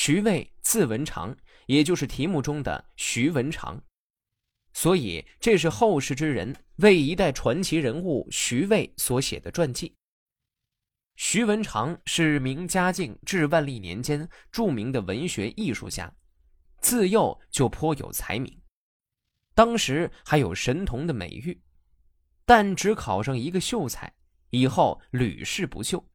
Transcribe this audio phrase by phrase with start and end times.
[0.00, 3.82] 徐渭字文长，也就是题目中的徐文长，
[4.72, 9.92] 所以这是后世之人为一代传奇人物徐渭所写的传记。
[11.16, 16.14] 徐文长是明嘉靖至万历年间著名的文学艺术家，
[16.80, 18.56] 自幼就颇有才名，
[19.52, 21.60] 当时还有神童的美誉，
[22.44, 24.14] 但只考上一个秀才，
[24.50, 26.08] 以后屡试不秀。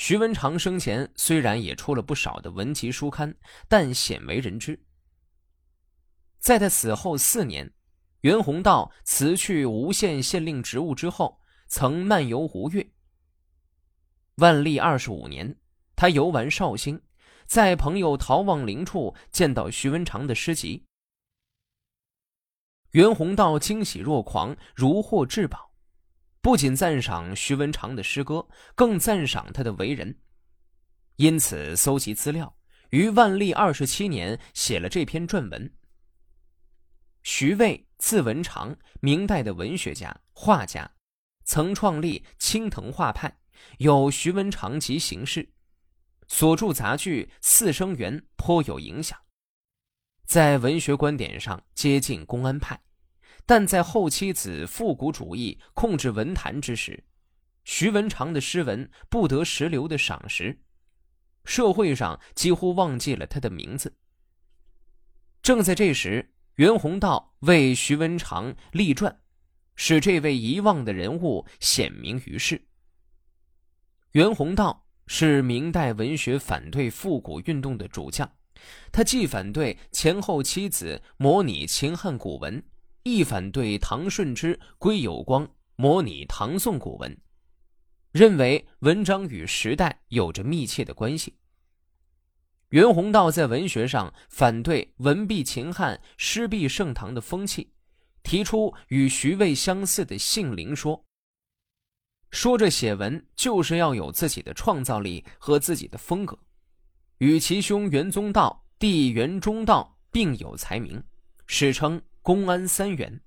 [0.00, 3.36] 徐文长生前虽然也出了不少的文集书刊，
[3.68, 4.82] 但鲜为人知。
[6.38, 7.70] 在他死后四年，
[8.22, 12.90] 袁宏道辞去吴县县令职务之后，曾漫游吴越。
[14.36, 15.54] 万历二十五年，
[15.94, 16.98] 他游玩绍兴，
[17.44, 20.82] 在朋友陶望陵处见到徐文长的诗集，
[22.92, 25.69] 袁宏道惊喜若狂，如获至宝。
[26.42, 30.18] 不仅赞赏徐文长的诗歌，更赞赏他的为人，
[31.16, 32.56] 因此搜集资料，
[32.90, 35.70] 于万历二十七年写了这篇传文。
[37.22, 40.90] 徐渭，字文长，明代的文学家、画家，
[41.44, 43.38] 曾创立青藤画派，
[43.76, 45.44] 有《徐文长集形式》，
[46.26, 49.18] 所著杂剧《四声园》颇有影响，
[50.24, 52.80] 在文学观点上接近公安派。
[53.50, 57.02] 但在后期子复古主义控制文坛之时，
[57.64, 60.56] 徐文长的诗文不得时流的赏识，
[61.44, 63.92] 社会上几乎忘记了他的名字。
[65.42, 69.20] 正在这时，袁宏道为徐文长立传，
[69.74, 72.68] 使这位遗忘的人物显明于世。
[74.12, 78.32] 袁宏道是明代文学反对复古运动的主将，
[78.92, 82.62] 他既反对前后妻子模拟秦汉古文。
[83.02, 87.18] 亦反对唐顺之、归有光模拟唐宋古文，
[88.12, 91.34] 认为文章与时代有着密切的关系。
[92.68, 97.72] 袁宏道在文学上反对文必秦汉、诗必盛唐的风气，
[98.22, 101.04] 提出与徐渭相似的性灵说，
[102.30, 106.38] 说着写文就是要有自己的创造力和自己的风格，
[107.18, 111.02] 与其兄袁宗道、弟袁中道并有才名，
[111.46, 112.00] 史称。
[112.22, 113.22] 公安三元，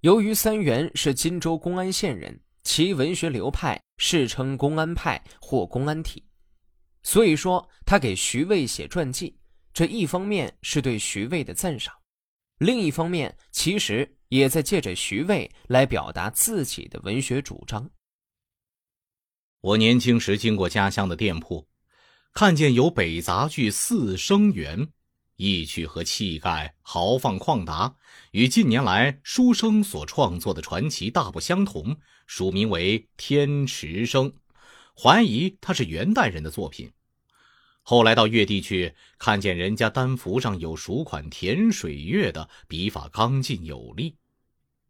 [0.00, 6.24] 由于三元是荆州公安县人，其文学流派世称公安派或公安体，
[7.02, 9.38] 所以说他给徐渭写传记，
[9.74, 11.94] 这一方面是对徐渭的赞赏，
[12.58, 17.90] 另一方面其实也在借着徐渭来表达自己的文学主张。
[19.60, 21.68] 我年轻时经过家乡的店铺，
[22.32, 24.78] 看见有北杂剧《四声园》。
[25.38, 27.94] 意趣和气概豪放旷达，
[28.32, 31.96] 与近年来书生所创作的传奇大不相同。
[32.26, 34.30] 署名为《天池生》，
[35.00, 36.90] 怀疑他是元代人的作品。
[37.82, 44.16] 后来到越地去，看见人家单幅上有署款“田水月”的笔法刚劲有力，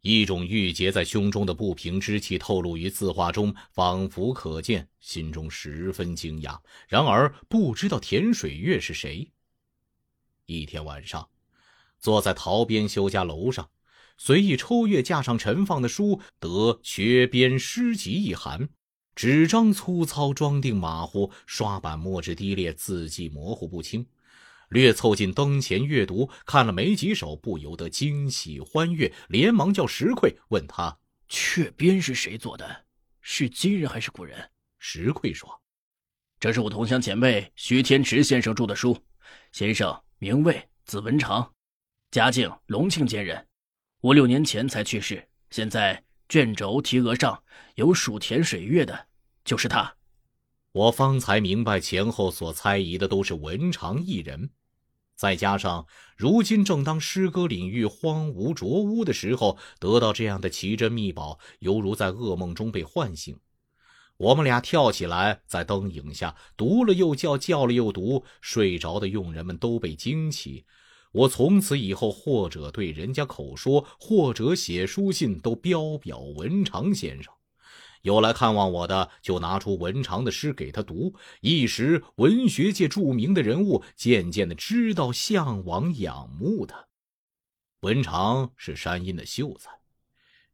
[0.00, 6.58] 一种郁结在胸中的不平之气透露于字画中，仿佛可见，心中十分惊讶。
[6.88, 9.30] 然而不知道田水月是谁。
[10.60, 11.28] 一天晚上，
[11.98, 13.70] 坐在陶边修家楼上，
[14.18, 18.68] 随意抽阅架上陈放的书，得学编诗集一函，
[19.14, 24.06] 纸张粗糙，装订马虎，刷板墨汁低劣，字迹模糊不清。
[24.68, 30.98] 略凑近灯前阅读，看了没几首，不由得惊喜欢悦，连忙叫石奎问他
[31.28, 32.84] ：“雀边是谁做的？
[33.20, 35.60] 是今人还是古人？”石奎说
[36.40, 38.96] ：“这是我同乡前辈徐天池先生著的书，
[39.52, 41.52] 先生。”名魏，字文长，
[42.12, 43.44] 嘉靖、隆庆间人，
[44.02, 45.28] 五六年前才去世。
[45.50, 47.42] 现在卷轴题额上
[47.74, 49.08] 有蜀田水月的，
[49.44, 49.96] 就是他。
[50.70, 54.50] 我方才明白前后所猜疑的都是文长一人，
[55.16, 55.84] 再加上
[56.16, 63.36] 如今正当诗歌领域荒芜浊污的时候，得到这样的奇珍秘宝，犹如在噩梦中被唤醒。
[64.22, 68.24] 我们俩跳起来，在灯影下读了又叫，叫了又读。
[68.40, 70.64] 睡着的佣人们都被惊起。
[71.10, 77.34] 我从此以后，或者对人家口说，或者写书信，都标表文长先生。
[78.02, 81.12] 有来看望我的，就拿出文长的诗给他读。
[81.40, 86.86] 一时，文学界著名的人物渐渐的知道、向往、仰慕他。
[87.80, 89.68] 文长是山阴的秀才，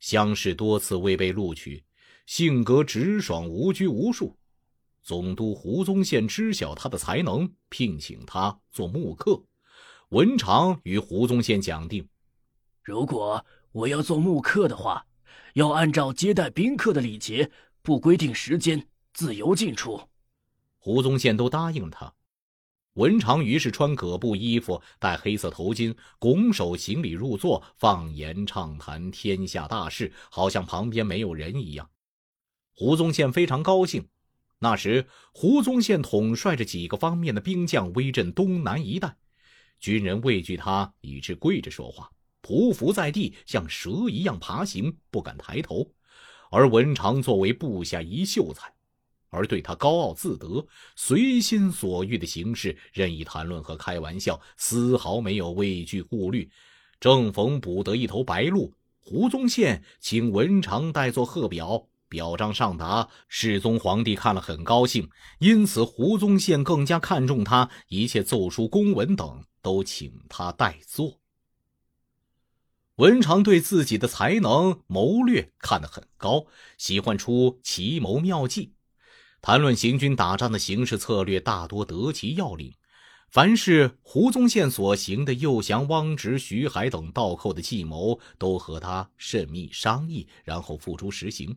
[0.00, 1.84] 乡试多次未被录取。
[2.28, 4.36] 性格直爽，无拘无束。
[5.02, 9.42] 总督胡宗宪知晓他的才能，聘请他做幕客。
[10.10, 12.06] 文长与胡宗宪讲定：
[12.82, 13.42] 如果
[13.72, 15.06] 我要做幕客的话，
[15.54, 19.98] 要按照接待宾客的礼节，不规定时间，自由进出。
[20.76, 22.12] 胡宗宪都答应他。
[22.92, 31.88] 文长于是穿葛布衣服，戴黑色头巾，拱手行礼入座，放言畅谈天下大事，好像旁边没有人一样。
[32.80, 34.06] 胡宗宪非常高兴。
[34.60, 39.16] 那时，胡宗宪统帅着几个方面的兵将，威震东南一带，
[39.80, 42.08] 军人畏惧他，以致跪着说话，
[42.40, 45.90] 匍匐在地，像蛇一样爬行，不敢抬头。
[46.52, 48.72] 而文长作为部下一秀才。
[49.30, 50.64] 而对他高傲自得、
[50.94, 56.48] 随心所欲的行事，任意谈论和开玩笑，丝毫没有畏惧顾虑。
[57.00, 65.08] 正逢捕得一头白鹿，胡宗宪请文长代作贺表，表彰上达，世宗皇帝看了很高兴，
[65.38, 71.20] 因此胡宗宪更加看重他，一切奏书、公文等都请他代作。
[72.96, 76.46] 文长对自己的才能、谋略看得很高，
[76.76, 78.74] 喜欢出奇谋妙计。
[79.40, 82.74] 谈论行军打仗的形势策略，大多得其要领。
[83.30, 91.56] 凡是胡宗宪所行的诱降汪直、徐海等盗寇的计谋，都和他甚密商议，然后付诸实行。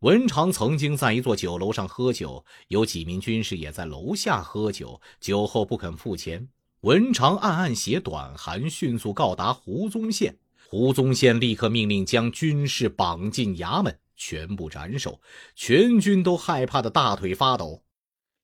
[0.00, 6.48] 文长曾经在一座酒楼上喝酒，有几名军士也在楼下喝酒，酒后不肯付钱。
[6.80, 10.34] 文长暗暗写短函，迅速告达胡宗宪。
[10.70, 13.94] 胡宗宪立刻命令将军士绑进衙门。
[14.16, 15.20] 全部斩首，
[15.54, 17.82] 全军都害怕的大腿发抖。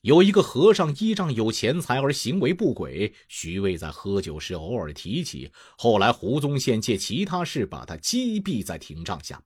[0.03, 5.51] 有一个和尚依仗有钱财而行为不轨，徐渭在喝酒时偶尔提起。
[5.79, 9.43] 后来胡宗宪借其他事把他击毙在廷帐下。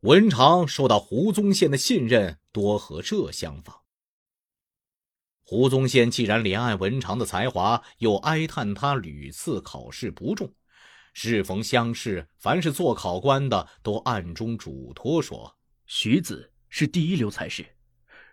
[0.00, 3.82] 文长受到胡宗宪的信任，多和这相仿。
[5.42, 10.50] 胡宗宪既然怜爱文长的才华，又哀叹他屡次考试不中。
[11.12, 15.54] 适逢乡试，凡是做考官的都暗中嘱托说
[15.84, 17.66] ：“徐子是第一流才士，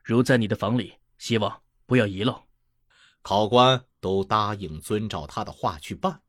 [0.01, 2.43] 如在你的房里，希望不要遗漏。”
[3.21, 6.21] 考官都答应遵照他的话去办。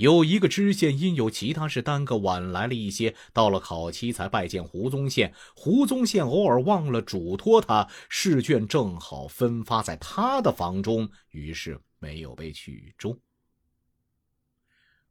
[0.00, 5.34] 有一个知县因有其他事耽搁晚来了一些，到了考期才拜见胡宗宪。
[5.54, 13.14] 胡宗宪偶尔忘了嘱托他，试卷正好分发在他的房中，于是没有被取中。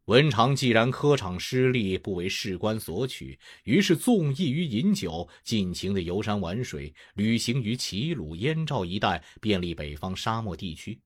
[0.06, 11.00] 文长既然科场失利，不为士官所取，于是纵意于饮酒，尽情的游山玩水，旅行于齐鲁、燕赵一带，便利北方沙漠地区。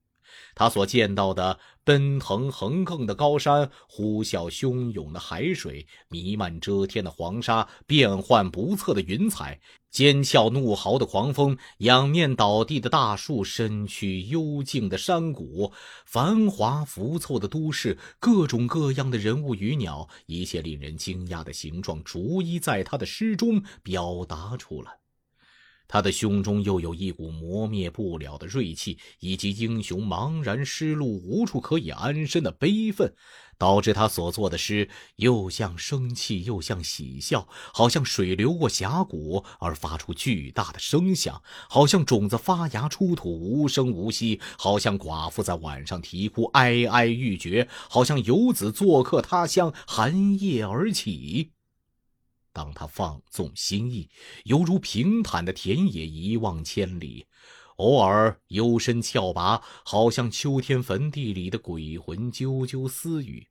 [0.55, 9.59] 他所见到的奔腾横亘的高山，呼啸汹涌的海水，弥漫遮天的黄沙，变幻不测的云彩，
[9.91, 15.71] 尖啸怒嚎的狂风，仰面倒地的大树，身躯幽静的山谷，
[16.05, 25.02] 繁华浮凑的都市，各种各样的人物与鸟，一切令人惊讶的形状，逐一在他的诗中表达出来。
[25.87, 33.13] 他的胸中又有一股磨灭不了的锐气，以及英雄茫然失路、无处可以安身的悲愤，
[33.59, 51.51] 导致他所做的诗又像生气，又像喜笑，好像水流过峡谷而发出巨大的声响，好像种子发芽出土无声无息，好像寡妇在晚上啼哭哀哀欲绝，好像游子做客他乡寒夜而起。
[52.53, 54.09] 当他放纵心意，
[54.45, 57.25] 犹如平坦的田野一望千里；
[57.77, 63.47] 偶尔幽深峭拔，好像秋天坟地里的鬼魂啾啾私语。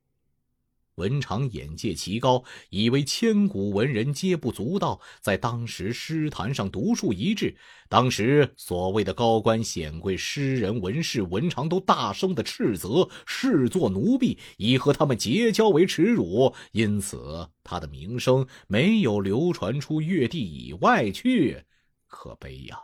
[0.95, 7.55] 文长眼界奇高，以为千古文人皆不足道，在当时诗坛上独树一帜。
[7.89, 16.55] 当时所谓的高官显贵、诗人文士，文长都大声的斥责，视作奴婢，以和他们结交为耻辱。
[16.71, 21.63] 因此，他的名声没有流传出越地以外去，
[22.07, 22.77] 可悲呀！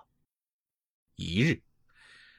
[1.16, 1.64] 一日，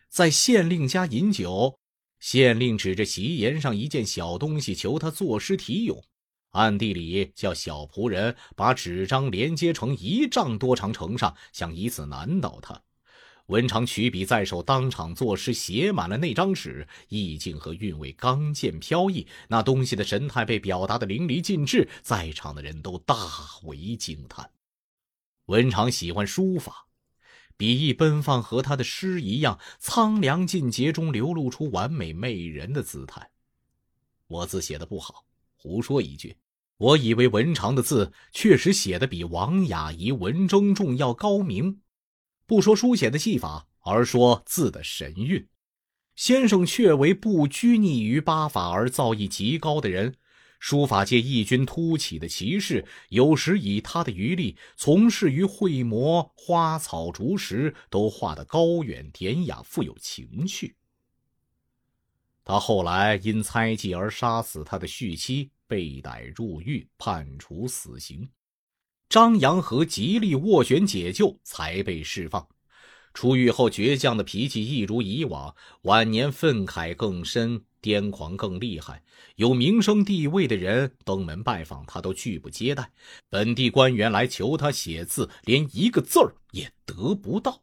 [0.09, 1.80] 在县令家饮酒。
[2.21, 6.05] 县令指着席沿上一件小东西，求他作诗题咏，
[6.51, 12.81] 暗地里叫小仆人把纸张连接成一丈多长呈上，想以此难倒他。
[13.47, 23.17] 文长取笔在手，当场作诗，写满了那张纸，意境和韵味刚健飘逸，那东西的神态被表达的淋漓尽致，在场的人都大
[23.65, 24.49] 为惊叹。
[25.47, 26.90] 文长喜欢书法。
[27.61, 33.33] 笔意奔放，和他的诗一样苍凉劲节中流露出完美媚人的姿态。
[34.29, 35.27] 我字写的不好，
[35.59, 36.39] 胡说一句。
[36.79, 41.83] 我以为文长的字确实写的比王雅仪、文征仲要高明。
[42.47, 45.47] 不说书写的技法，而说字的神韵，
[46.17, 50.15] 先生却为不拘泥于八法而造诣极高的人。
[50.61, 60.77] 书法界异军突起的奇士，有时以他的余力从事于绘摹花草竹石，都画得高远典雅，富有情趣。
[62.45, 68.29] 他后来因猜忌而杀死他的续妻，被逮入狱，判处死刑。
[69.09, 72.47] 张扬和极力斡旋解救，才被释放。
[73.15, 79.03] 出狱后，倔强的脾气一如以往，晚年愤慨更深，癫狂更厉害。
[79.37, 82.85] 有名声地位的人登门拜访，他都拒不接待；
[83.29, 87.63] 本地官员来求他写字，连一个字儿也得不到。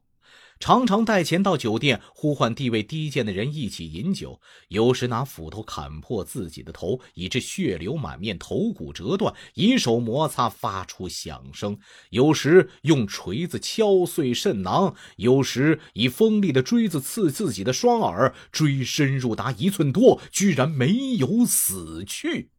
[0.60, 4.42] 常常带钱到酒店，呼唤地位低贱的人一起饮酒。
[4.70, 11.78] 有时拿斧头砍破自己的头，以致血流满面，头骨折断；以手摩擦，发出响声；
[12.10, 22.50] 有时用锤子敲碎肾囊；有时以锋利的锥子刺自己的双耳，锥深入达一寸多，居然没有死去。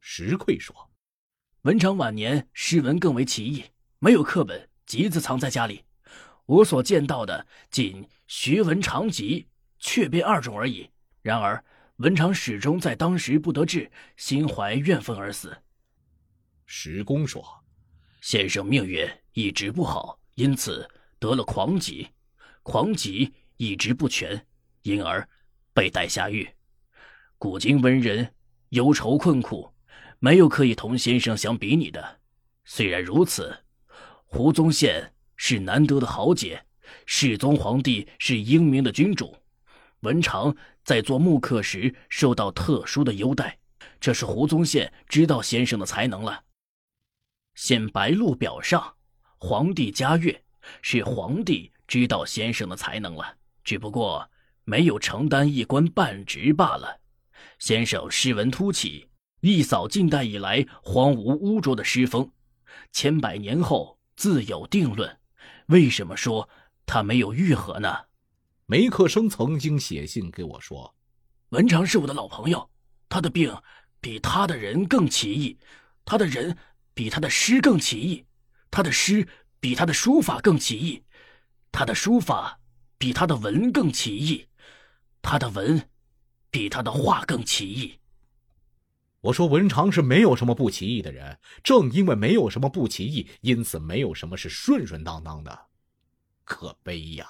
[0.00, 0.90] 石愧说
[1.62, 3.64] ：“文昌晚年诗文更为奇异，
[3.98, 5.82] 没有课本，集子藏在家里。”
[6.46, 9.46] 我所见到的仅徐文长集、
[9.78, 10.90] 雀变二种而已。
[11.22, 11.64] 然而
[11.96, 15.56] 文长始终在当时不得志，心怀怨愤而死。
[16.66, 17.42] 石公说
[18.20, 20.86] ：“先生命运一直不好，因此
[21.18, 22.08] 得了狂疾，
[22.62, 24.46] 狂疾一直不全，
[24.82, 25.26] 因而
[25.72, 26.46] 被带下狱。
[27.38, 28.34] 古今文人
[28.70, 29.72] 忧愁困苦，
[30.18, 32.20] 没有可以同先生相比拟的。
[32.64, 33.64] 虽然如此，
[34.26, 36.64] 胡宗宪。”是难得的豪杰，
[37.06, 39.36] 世宗皇帝是英明的君主，
[40.00, 43.58] 文长在做木刻时受到特殊的优待，
[44.00, 46.44] 这是胡宗宪知道先生的才能了。
[47.54, 48.94] 现白鹿表上，
[49.38, 50.42] 皇帝嘉悦，
[50.82, 54.28] 是皇帝知道先生的才能了，只不过
[54.64, 57.00] 没有承担一官半职罢了。
[57.58, 59.08] 先生诗文突起，
[59.40, 62.30] 一扫近代以来荒芜污浊的诗风，
[62.90, 65.16] 千百年后自有定论。
[65.66, 66.48] 为什么说
[66.84, 68.06] 他没有愈合呢？
[68.66, 70.94] 梅克生曾经写信给我说
[71.50, 72.70] ：“文长是我的老朋友，
[73.08, 73.54] 他的病
[74.00, 75.58] 比他的人更奇异，
[76.04, 76.56] 他的人
[76.92, 78.24] 比他的诗更奇异，
[78.70, 79.26] 他的诗
[79.60, 81.02] 比他的书法更奇异，
[81.72, 82.60] 他的书法
[82.98, 84.46] 比他的文更奇异，
[85.22, 85.88] 他的文
[86.50, 87.98] 比他的画更奇异。”
[89.24, 95.66] 我说：“文长是没有什么不奇异的人，正因为没有什么不奇异，因此没有什么是顺顺当当的，
[96.44, 97.26] 可悲呀。”